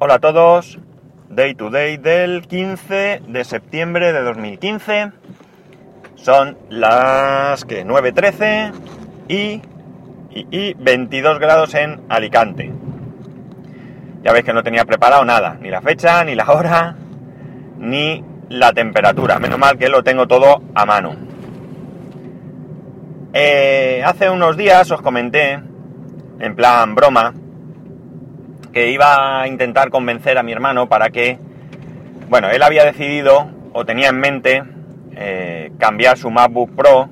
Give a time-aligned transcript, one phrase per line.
[0.00, 0.78] Hola a todos,
[1.28, 5.10] Day to Day del 15 de septiembre de 2015.
[6.14, 8.72] Son las que 9.13
[9.26, 9.60] y,
[10.30, 12.72] y, y 22 grados en Alicante.
[14.22, 16.94] Ya veis que no tenía preparado nada, ni la fecha, ni la hora,
[17.78, 19.40] ni la temperatura.
[19.40, 21.16] Menos mal que lo tengo todo a mano.
[23.32, 25.60] Eh, hace unos días os comenté,
[26.38, 27.34] en plan broma,
[28.72, 31.38] que iba a intentar convencer a mi hermano para que,
[32.28, 34.62] bueno, él había decidido o tenía en mente
[35.16, 37.08] eh, cambiar su MacBook Pro,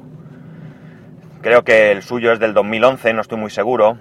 [1.43, 3.99] creo que el suyo es del 2011, no estoy muy seguro,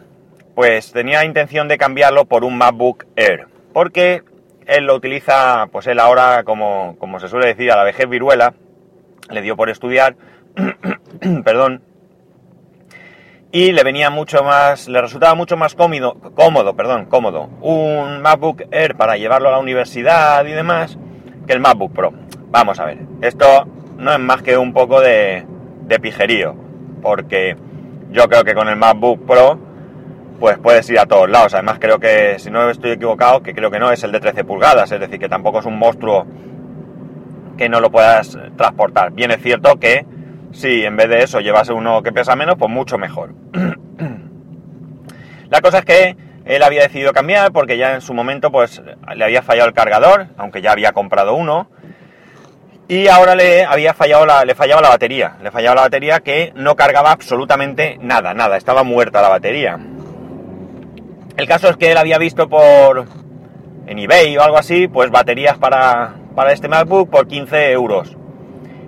[0.55, 4.23] pues tenía intención de cambiarlo por un MacBook Air, porque
[4.65, 8.53] él lo utiliza, pues él ahora, como, como se suele decir, a la vejez viruela,
[9.29, 10.15] le dio por estudiar,
[11.43, 11.81] perdón,
[13.55, 18.63] y le venía mucho más, le resultaba mucho más cómodo, cómodo, perdón, cómodo, un MacBook
[18.69, 20.97] Air para llevarlo a la universidad y demás,
[21.47, 22.11] que el MacBook Pro.
[22.49, 23.45] Vamos a ver, esto
[23.97, 25.45] no es más que un poco de,
[25.83, 26.53] de pijerío,
[27.01, 27.55] porque
[28.11, 29.57] yo creo que con el MacBook Pro,
[30.37, 31.53] pues puedes ir a todos lados.
[31.53, 34.43] Además creo que, si no estoy equivocado, que creo que no, es el de 13
[34.43, 36.25] pulgadas, es decir, que tampoco es un monstruo
[37.57, 39.13] que no lo puedas transportar.
[39.13, 40.05] Bien es cierto que
[40.55, 43.33] si en vez de eso llevase uno que pesa menos, pues mucho mejor.
[45.49, 48.81] La cosa es que él había decidido cambiar porque ya en su momento pues
[49.15, 51.69] le había fallado el cargador, aunque ya había comprado uno.
[52.87, 55.37] Y ahora le había fallado la, le fallaba la batería.
[55.41, 58.57] Le fallaba la batería que no cargaba absolutamente nada, nada.
[58.57, 59.79] Estaba muerta la batería.
[61.35, 63.05] El caso es que él había visto por
[63.87, 68.15] en eBay o algo así, pues baterías para, para este MacBook por 15 euros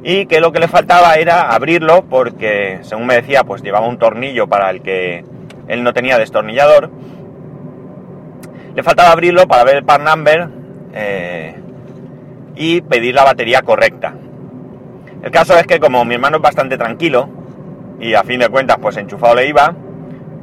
[0.04, 3.98] y que lo que le faltaba era abrirlo porque, según me decía, pues llevaba un
[3.98, 5.24] tornillo para el que
[5.68, 6.90] él no tenía destornillador.
[8.76, 10.50] Le faltaba abrirlo para ver el part number
[10.94, 11.56] eh,
[12.56, 14.14] y pedir la batería correcta.
[15.24, 17.28] El caso es que como mi hermano es bastante tranquilo
[18.00, 19.74] y a fin de cuentas pues enchufado le iba,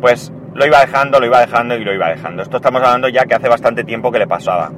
[0.00, 2.42] pues lo iba dejando, lo iba dejando y lo iba dejando.
[2.42, 4.70] Esto estamos hablando ya que hace bastante tiempo que le pasaba.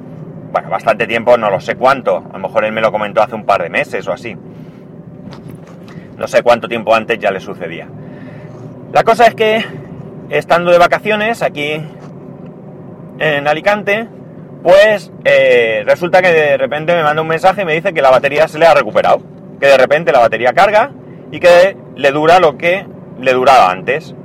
[0.51, 2.17] Bueno, bastante tiempo, no lo sé cuánto.
[2.17, 4.37] A lo mejor él me lo comentó hace un par de meses o así
[6.17, 7.87] no sé cuánto tiempo antes ya le sucedía.
[8.91, 9.63] La cosa es que,
[10.29, 11.81] estando de vacaciones aquí
[13.19, 14.07] en Alicante,
[14.63, 18.09] pues eh, resulta que de repente me manda un mensaje y me dice que la
[18.09, 19.21] batería se le ha recuperado.
[19.59, 20.91] Que de repente la batería carga
[21.31, 22.85] y que le dura lo que
[23.19, 24.15] le duraba antes.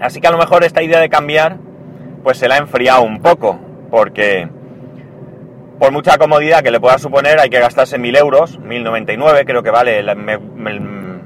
[0.00, 1.56] Así que a lo mejor esta idea de cambiar,
[2.22, 3.58] pues se la ha enfriado un poco,
[3.90, 4.48] porque
[5.78, 9.70] por mucha comodidad que le pueda suponer, hay que gastarse 1000 euros, 1099 creo que
[9.70, 10.16] vale el,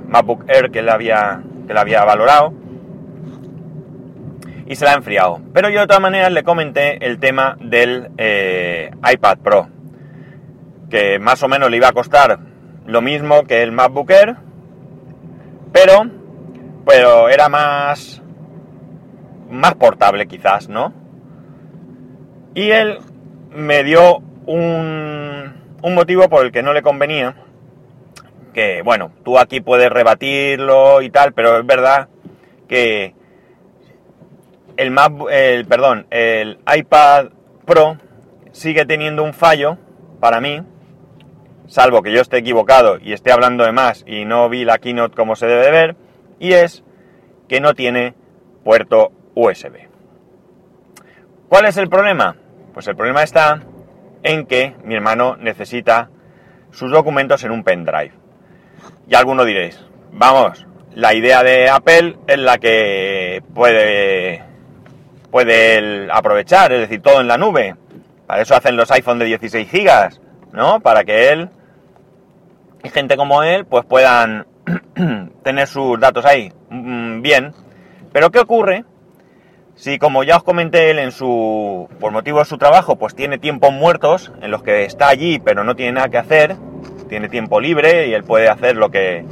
[0.09, 2.53] MacBook Air que le, había, que le había valorado.
[4.67, 5.41] Y se la ha enfriado.
[5.53, 9.69] Pero yo de todas maneras le comenté el tema del eh, iPad Pro.
[10.89, 12.39] Que más o menos le iba a costar
[12.87, 14.37] lo mismo que el MacBook Air.
[15.73, 16.07] Pero,
[16.85, 18.21] pero era más,
[19.49, 20.93] más portable quizás, ¿no?
[22.55, 22.99] Y él
[23.51, 25.55] me dio un,
[25.95, 27.37] motivo por el que no le convenía,
[28.53, 32.09] que bueno, tú aquí puedes rebatirlo y tal, pero es verdad
[32.69, 33.15] que
[34.77, 34.97] el,
[35.31, 37.29] el, perdón, el iPad
[37.65, 37.99] Pro
[38.51, 39.79] sigue teniendo un fallo
[40.19, 40.63] para mí,
[41.67, 45.15] salvo que yo esté equivocado y esté hablando de más y no vi la keynote
[45.15, 45.97] como se debe ver,
[46.41, 46.83] y es
[47.49, 48.15] que no tiene
[48.65, 49.89] puerto USB.
[51.49, 52.37] ¿Cuál es el problema?
[52.73, 53.63] Pues el problema está
[54.23, 56.11] en que mi hermano necesita
[56.71, 58.13] sus documentos en un pendrive.
[59.09, 59.81] Y alguno diréis,
[60.13, 64.43] vamos, la idea de Apple es la que puede,
[65.31, 67.77] puede aprovechar, es decir, todo en la nube.
[68.27, 70.21] Para eso hacen los iPhone de 16 gigas,
[70.53, 70.81] ¿no?
[70.81, 71.51] Para que él
[72.83, 74.47] y gente como él pues puedan
[75.43, 77.53] tener sus datos ahí mm, bien.
[78.13, 78.85] Pero ¿qué ocurre
[79.75, 83.39] si como ya os comenté él en su por motivo de su trabajo pues tiene
[83.39, 86.57] tiempos muertos en los que está allí pero no tiene nada que hacer
[87.11, 89.27] tiene tiempo libre y él puede hacer lo que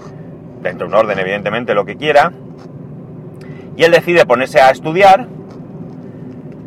[0.61, 2.33] dentro de un orden evidentemente lo que quiera.
[3.77, 5.29] Y él decide ponerse a estudiar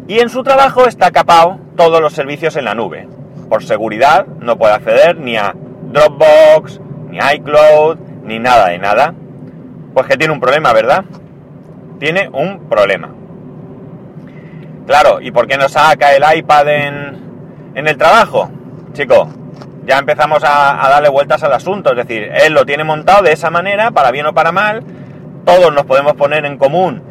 [0.07, 3.07] y en su trabajo está capado todos los servicios en la nube.
[3.50, 5.53] Por seguridad no puede acceder ni a
[5.91, 6.79] Dropbox
[7.09, 9.13] ni iCloud ni nada de nada.
[9.94, 11.03] Pues que tiene un problema verdad
[12.00, 13.13] tiene un problema
[14.91, 18.51] Claro, ¿y por qué no saca el iPad en, el trabajo?
[18.91, 19.25] Chico,
[19.85, 23.49] ya empezamos a, darle vueltas al asunto, es decir, él lo tiene montado de esa
[23.49, 24.83] manera, para bien o para mal,
[25.45, 27.03] todos nos podemos poner en común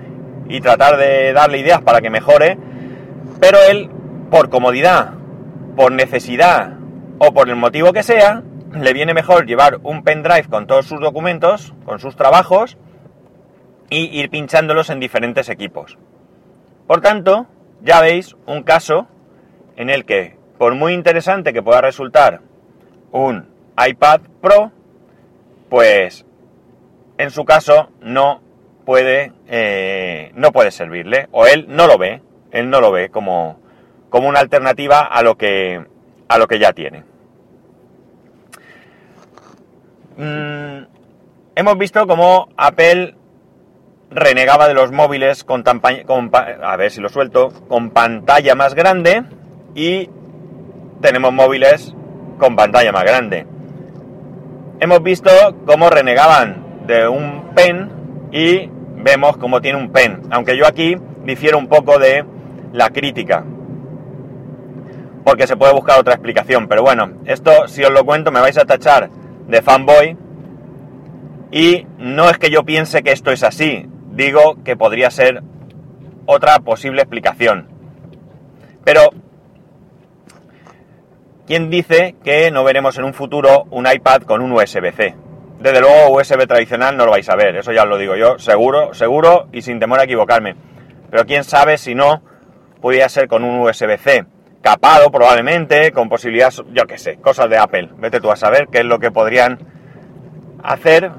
[0.46, 2.58] y tratar de darle ideas para que mejore,
[3.40, 3.88] pero él
[4.30, 5.14] por comodidad,
[5.74, 6.74] por necesidad
[7.18, 8.42] o por el motivo que sea,
[8.74, 12.76] le viene mejor llevar un pendrive con todos sus documentos, con sus trabajos,
[13.88, 15.96] y ir pinchándolos en diferentes equipos.
[16.86, 17.46] Por tanto,
[17.82, 19.06] ya veis un caso
[19.76, 22.40] en el que, por muy interesante que pueda resultar
[23.12, 23.48] un
[23.86, 24.72] iPad Pro,
[25.68, 26.26] pues
[27.18, 28.42] en su caso no
[28.84, 33.60] puede, eh, no puede servirle, o él no lo ve, él no lo ve como,
[34.08, 35.84] como una alternativa a lo que,
[36.28, 37.04] a lo que ya tiene.
[40.16, 40.86] Mm,
[41.54, 43.14] hemos visto cómo Apple
[44.10, 49.22] renegaba de los móviles con, con, a ver si lo suelto, con pantalla más grande
[49.74, 50.10] y
[51.00, 51.94] tenemos móviles
[52.38, 53.46] con pantalla más grande.
[54.80, 55.30] Hemos visto
[55.66, 57.90] cómo renegaban de un pen
[58.32, 62.24] y vemos cómo tiene un pen, aunque yo aquí difiero un poco de
[62.72, 63.44] la crítica,
[65.24, 68.58] porque se puede buscar otra explicación, pero bueno, esto si os lo cuento me vais
[68.58, 69.10] a tachar
[69.46, 70.16] de fanboy
[71.50, 73.86] y no es que yo piense que esto es así,
[74.20, 75.42] digo que podría ser
[76.26, 77.68] otra posible explicación.
[78.84, 79.10] Pero,
[81.46, 85.14] ¿quién dice que no veremos en un futuro un iPad con un USB-C?
[85.58, 88.38] Desde luego USB tradicional no lo vais a ver, eso ya os lo digo yo,
[88.38, 90.54] seguro, seguro y sin temor a equivocarme.
[91.10, 92.22] Pero quién sabe si no
[92.80, 94.24] podría ser con un USB-C,
[94.62, 97.90] capado probablemente, con posibilidades, yo qué sé, cosas de Apple.
[97.96, 99.58] Vete tú a saber qué es lo que podrían
[100.62, 101.10] hacer,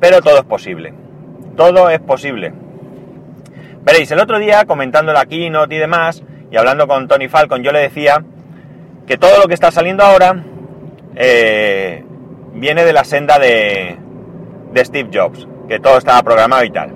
[0.00, 1.03] pero todo es posible.
[1.56, 2.52] Todo es posible.
[3.84, 7.70] Veréis, el otro día comentando la keynote y demás, y hablando con Tony Falcon, yo
[7.70, 8.24] le decía
[9.06, 10.42] que todo lo que está saliendo ahora
[11.14, 12.04] eh,
[12.54, 13.98] viene de la senda de,
[14.72, 16.92] de Steve Jobs, que todo estaba programado y tal.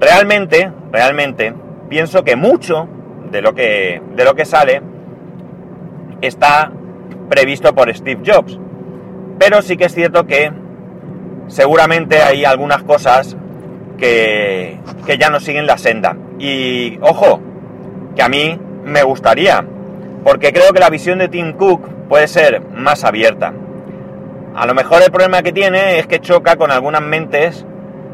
[0.00, 1.54] Realmente, realmente,
[1.88, 2.88] pienso que mucho
[3.30, 4.82] de lo que, de lo que sale
[6.20, 6.70] está
[7.28, 8.58] previsto por Steve Jobs.
[9.38, 10.52] Pero sí que es cierto que
[11.46, 13.36] seguramente hay algunas cosas
[13.98, 14.78] que,
[15.18, 16.16] ya no siguen la senda.
[16.38, 17.40] Y ojo,
[18.14, 19.64] que a mí me gustaría,
[20.24, 23.52] porque creo que la visión de Tim Cook puede ser más abierta.
[24.54, 27.64] A lo mejor el problema que tiene es que choca con algunas mentes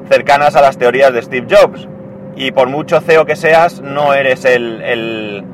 [0.08, 1.88] cercanas a las teorías de Steve Jobs.
[2.36, 5.44] Y por mucho CEO que seas, no eres el, el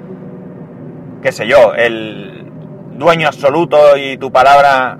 [1.22, 2.44] qué sé yo, el
[2.92, 4.98] dueño absoluto y tu palabra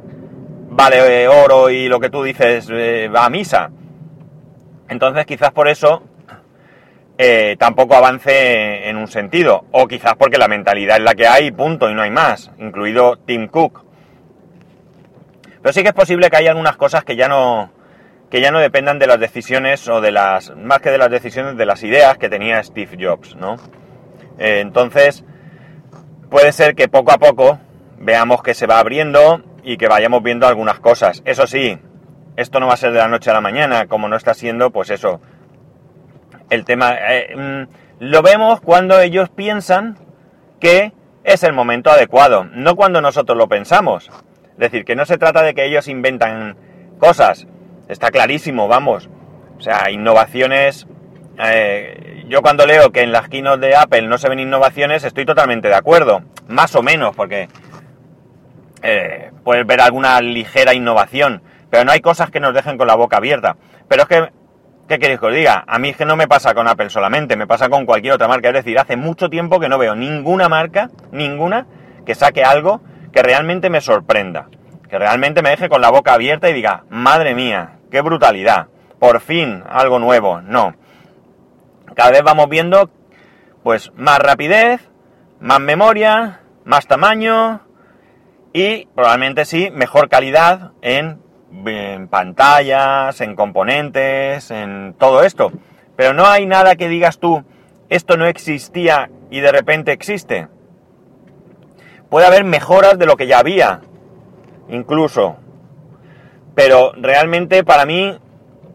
[0.70, 3.70] vale oro y lo que tú dices eh, va a misa.
[4.88, 6.02] Entonces quizás por eso
[7.16, 9.64] eh, tampoco avance en un sentido.
[9.72, 13.16] O quizás porque la mentalidad es la que hay, punto, y no hay más, incluido
[13.18, 13.84] Tim Cook.
[15.62, 17.70] Pero sí que es posible que haya algunas cosas que ya no,
[18.30, 21.56] que ya no dependan de las decisiones o de las, más que de las decisiones,
[21.56, 23.56] de las ideas que tenía Steve Jobs, ¿no?
[24.38, 25.24] Eh, entonces,
[26.30, 27.60] puede ser que poco a poco
[27.98, 31.22] veamos que se va abriendo y que vayamos viendo algunas cosas.
[31.24, 31.78] Eso sí,
[32.36, 34.70] esto no va a ser de la noche a la mañana, como no está siendo,
[34.70, 35.20] pues eso.
[36.50, 36.94] El tema.
[36.98, 39.96] Eh, mm, lo vemos cuando ellos piensan
[40.60, 40.92] que
[41.22, 44.10] es el momento adecuado, no cuando nosotros lo pensamos.
[44.52, 46.56] Es decir, que no se trata de que ellos inventan
[46.98, 47.46] cosas.
[47.88, 49.08] Está clarísimo, vamos.
[49.58, 50.86] O sea, innovaciones.
[51.38, 55.24] Eh, yo cuando leo que en las quinos de Apple no se ven innovaciones, estoy
[55.24, 56.22] totalmente de acuerdo.
[56.48, 57.48] Más o menos, porque
[58.82, 61.42] eh, puedes ver alguna ligera innovación
[61.74, 63.56] pero no hay cosas que nos dejen con la boca abierta.
[63.88, 64.32] Pero es que,
[64.86, 65.64] ¿qué queréis que os diga?
[65.66, 68.28] A mí es que no me pasa con Apple solamente, me pasa con cualquier otra
[68.28, 68.46] marca.
[68.46, 71.66] Es decir, hace mucho tiempo que no veo ninguna marca, ninguna,
[72.06, 72.80] que saque algo
[73.12, 74.46] que realmente me sorprenda.
[74.88, 78.68] Que realmente me deje con la boca abierta y diga, madre mía, qué brutalidad.
[79.00, 80.42] Por fin, algo nuevo.
[80.42, 80.76] No.
[81.96, 82.88] Cada vez vamos viendo,
[83.64, 84.80] pues, más rapidez,
[85.40, 87.62] más memoria, más tamaño
[88.52, 91.23] y probablemente sí, mejor calidad en
[91.66, 95.52] en pantallas, en componentes, en todo esto.
[95.96, 97.44] Pero no hay nada que digas tú,
[97.88, 100.48] esto no existía y de repente existe.
[102.10, 103.80] Puede haber mejoras de lo que ya había,
[104.68, 105.36] incluso.
[106.54, 108.18] Pero realmente para mí,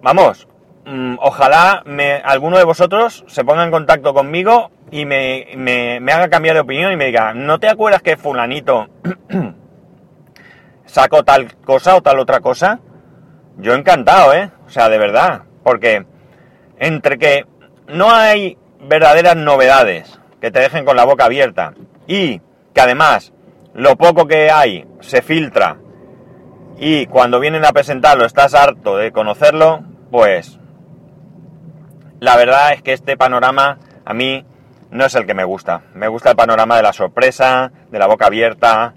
[0.02, 0.48] vamos,
[0.86, 6.12] mm, ojalá me, alguno de vosotros se ponga en contacto conmigo y me, me, me
[6.12, 8.88] haga cambiar de opinión y me diga, ¿no te acuerdas que fulanito
[10.90, 12.80] saco tal cosa o tal otra cosa,
[13.58, 14.52] yo encantado, ¿eh?
[14.66, 16.06] O sea, de verdad, porque
[16.78, 17.46] entre que
[17.88, 21.74] no hay verdaderas novedades que te dejen con la boca abierta
[22.08, 22.42] y
[22.74, 23.34] que además
[23.74, 25.78] lo poco que hay se filtra
[26.78, 30.60] y cuando vienen a presentarlo estás harto de conocerlo, pues
[32.20, 34.46] la verdad es que este panorama a mí
[34.92, 35.82] no es el que me gusta.
[35.94, 38.94] Me gusta el panorama de la sorpresa, de la boca abierta.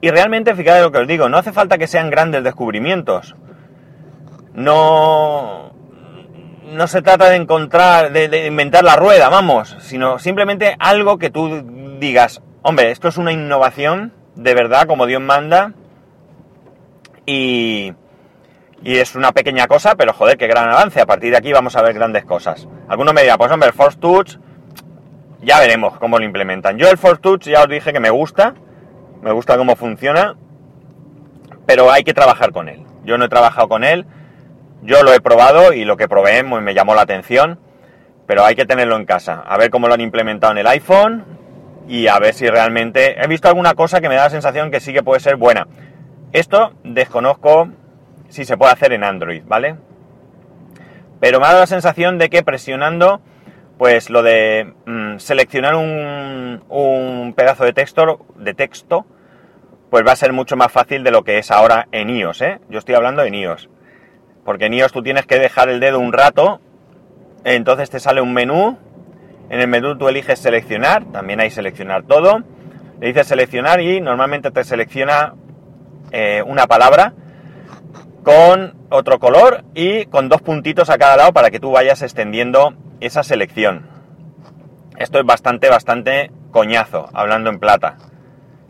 [0.00, 3.36] Y realmente, fíjate lo que os digo, no hace falta que sean grandes descubrimientos.
[4.54, 5.72] No,
[6.72, 11.30] no se trata de encontrar, de, de inventar la rueda, vamos, sino simplemente algo que
[11.30, 15.74] tú digas, hombre, esto es una innovación de verdad, como Dios manda,
[17.26, 17.92] y,
[18.82, 21.00] y es una pequeña cosa, pero joder, qué gran avance.
[21.00, 22.66] A partir de aquí vamos a ver grandes cosas.
[22.88, 24.38] Algunos me dirán, pues hombre, el Force Touch,
[25.42, 26.78] ya veremos cómo lo implementan.
[26.78, 28.54] Yo el Force Touch ya os dije que me gusta,
[29.22, 30.36] me gusta cómo funciona,
[31.66, 32.84] pero hay que trabajar con él.
[33.04, 34.06] Yo no he trabajado con él,
[34.82, 37.58] yo lo he probado y lo que probé me llamó la atención,
[38.26, 41.24] pero hay que tenerlo en casa, a ver cómo lo han implementado en el iPhone
[41.88, 43.20] y a ver si realmente...
[43.20, 45.66] He visto alguna cosa que me da la sensación que sí que puede ser buena.
[46.32, 47.68] Esto desconozco
[48.28, 49.76] si se puede hacer en Android, ¿vale?
[51.18, 53.20] Pero me ha dado la sensación de que presionando,
[53.80, 59.06] pues lo de mm, seleccionar un, un, pedazo de texto, de texto,
[59.88, 62.60] pues va a ser mucho más fácil de lo que es ahora en iOS, ¿eh?
[62.68, 63.70] Yo estoy hablando en iOS.
[64.44, 66.60] Porque en iOS tú tienes que dejar el dedo un rato,
[67.42, 68.76] entonces te sale un menú,
[69.48, 72.42] en el menú tú eliges seleccionar, también hay seleccionar todo,
[73.00, 75.36] le dices seleccionar y normalmente te selecciona
[76.12, 77.14] eh, una palabra
[78.24, 82.74] con otro color y con dos puntitos a cada lado para que tú vayas extendiendo
[83.00, 83.88] esa selección.
[84.96, 87.96] Esto es bastante, bastante coñazo, hablando en plata.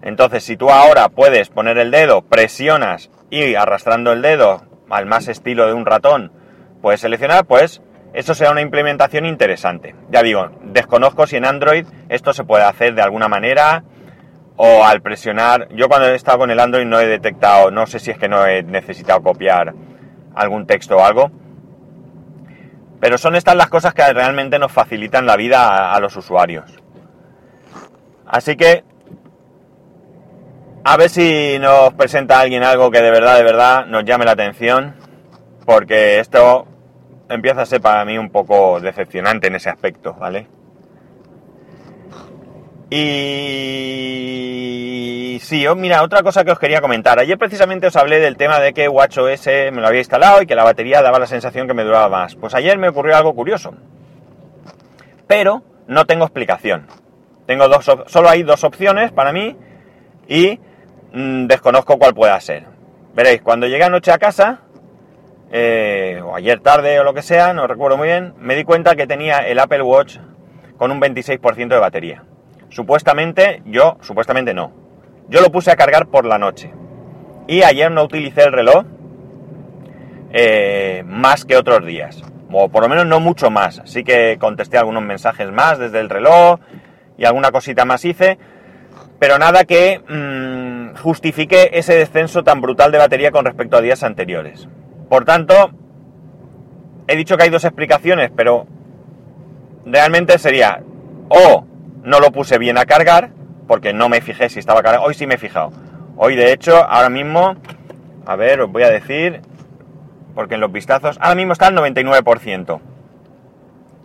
[0.03, 5.29] Entonces, si tú ahora puedes poner el dedo, presionas y arrastrando el dedo al más
[5.29, 6.33] estilo de un ratón,
[6.81, 7.83] puedes seleccionar, pues
[8.13, 9.95] eso será una implementación interesante.
[10.11, 13.85] Ya digo, desconozco si en Android esto se puede hacer de alguna manera
[14.57, 17.99] o al presionar, yo cuando he estado con el Android no he detectado, no sé
[17.99, 19.75] si es que no he necesitado copiar
[20.35, 21.31] algún texto o algo,
[23.01, 26.71] pero son estas las cosas que realmente nos facilitan la vida a, los usuarios.
[28.27, 28.85] Así que,
[30.85, 34.33] a ver si nos presenta alguien algo que de verdad, de verdad nos llame la
[34.33, 34.95] atención,
[35.65, 36.67] porque esto
[37.31, 40.47] empieza a ser para mí un poco decepcionante en ese aspecto, ¿vale?
[42.91, 44.40] Y
[45.41, 47.19] sí, mira, otra cosa que os quería comentar.
[47.19, 50.55] Ayer precisamente os hablé del tema de que WatchOS me lo había instalado y que
[50.55, 52.37] la batería daba la sensación que me duraba más.
[52.37, 53.75] Pues ayer me ocurrió algo curioso.
[55.27, 56.87] Pero no tengo explicación.
[57.47, 59.57] Tengo dos, solo hay dos opciones para mí
[60.29, 60.61] y
[61.13, 62.65] mmm, desconozco cuál pueda ser.
[63.15, 64.61] Veréis, cuando llegué anoche a casa,
[65.51, 68.95] eh, o ayer tarde o lo que sea, no recuerdo muy bien, me di cuenta
[68.95, 70.19] que tenía el Apple Watch
[70.77, 72.25] con un 26% de batería.
[72.69, 74.80] Supuestamente, yo, supuestamente no.
[75.31, 76.73] Yo lo puse a cargar por la noche.
[77.47, 78.85] Y ayer no utilicé el reloj
[80.33, 82.23] eh, más que otros días.
[82.53, 83.79] O por lo menos no mucho más.
[83.79, 86.59] Así que contesté algunos mensajes más desde el reloj
[87.17, 88.39] y alguna cosita más hice.
[89.21, 94.03] Pero nada que mmm, justifique ese descenso tan brutal de batería con respecto a días
[94.03, 94.69] anteriores.
[95.09, 95.71] Por tanto,
[97.07, 98.67] he dicho que hay dos explicaciones, pero
[99.85, 100.83] realmente sería
[101.29, 101.65] o
[102.03, 103.31] no lo puse bien a cargar,
[103.71, 105.05] porque no me fijé si estaba cargado.
[105.05, 105.71] Hoy sí me he fijado.
[106.17, 107.55] Hoy, de hecho, ahora mismo,
[108.27, 109.43] a ver, os voy a decir,
[110.35, 112.81] porque en los vistazos, ahora mismo está el 99%.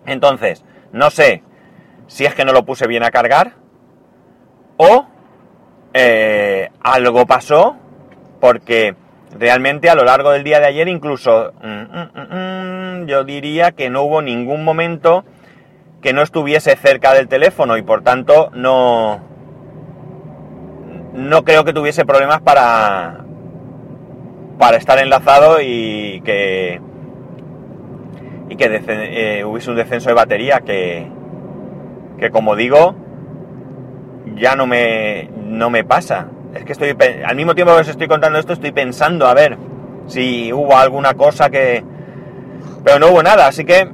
[0.06, 1.42] Entonces, no sé
[2.06, 3.54] si es que no lo puse bien a cargar
[4.78, 5.08] o
[5.96, 7.76] eh, algo pasó
[8.40, 8.94] porque
[9.32, 13.90] realmente a lo largo del día de ayer incluso mm, mm, mm yo diría que
[13.90, 15.26] no hubo ningún momento
[16.04, 19.35] que no estuviese cerca del teléfono y por tanto no,
[21.16, 23.24] no creo que tuviese problemas para,
[24.60, 26.82] para estar enlazado y que,
[28.50, 31.08] y que eh, hubiese un descenso de batería que,
[32.20, 32.96] que como digo,
[34.36, 36.28] ya no me, no me pasa.
[36.54, 36.96] Es que estoy,
[37.26, 39.58] al mismo tiempo que os estoy contando esto, estoy pensando a ver
[40.08, 41.84] si hubo alguna cosa que...
[42.84, 43.90] Pero no hubo nada, así que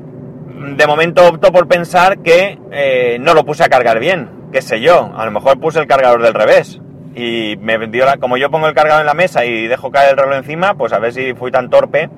[0.75, 4.81] de momento opto por pensar que eh, no lo puse a cargar bien, qué sé
[4.81, 6.81] yo, a lo mejor puse el cargador del revés
[7.15, 10.11] y me dio la, como yo pongo el cargador en la mesa y dejo caer
[10.11, 12.09] el reloj encima, pues a ver si fui tan torpe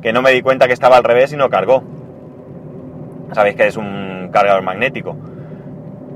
[0.00, 1.82] que no me di cuenta que estaba al revés y no cargó.
[3.32, 5.16] Sabéis que es un cargador magnético.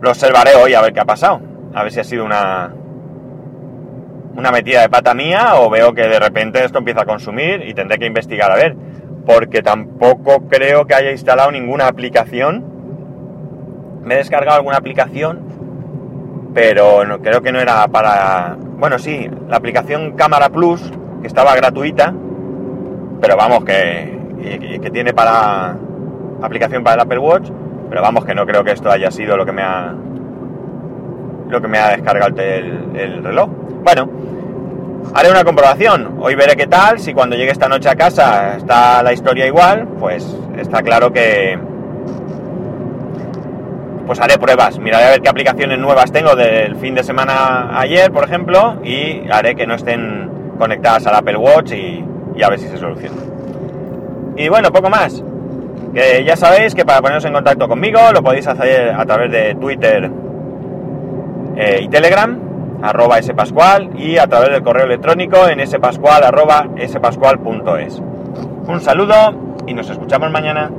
[0.00, 1.40] Lo observaré hoy a ver qué ha pasado,
[1.74, 2.74] a ver si ha sido una
[4.36, 7.74] una metida de pata mía o veo que de repente esto empieza a consumir y
[7.74, 8.76] tendré que investigar a ver
[9.26, 12.64] porque tampoco creo que haya instalado ninguna aplicación.
[14.02, 15.47] Me he descargado alguna aplicación,
[16.54, 18.56] pero no, creo que no era para...
[18.58, 22.14] Bueno, sí, la aplicación Cámara Plus, que estaba gratuita,
[23.20, 25.76] pero vamos, que, que, que tiene para
[26.42, 27.50] aplicación para el Apple Watch,
[27.88, 29.94] Pero vamos, que no creo que esto haya sido lo que me ha.
[31.48, 33.48] lo que me ha descargado el, el reloj.
[33.82, 34.08] Bueno,
[35.14, 36.18] haré una comprobación.
[36.20, 36.98] Hoy veré qué tal.
[36.98, 41.58] Si cuando llegue esta noche a casa está la historia igual, pues está claro que.
[44.08, 44.78] Pues haré pruebas.
[44.78, 49.28] Miraré a ver qué aplicaciones nuevas tengo del fin de semana ayer, por ejemplo, y
[49.30, 52.02] haré que no estén conectadas al Apple Watch y,
[52.42, 53.20] a ver si se soluciona.
[54.34, 55.22] Y bueno, poco más.
[55.92, 60.10] Ya sabéis que para poneros en contacto conmigo lo podéis hacer a través de Twitter
[61.56, 62.38] eh, y Telegram,
[62.80, 68.00] arroba spascual, y a través del correo electrónico en spascual, arroba spascual.es.
[68.68, 70.70] Un saludo y nos escuchamos mañana.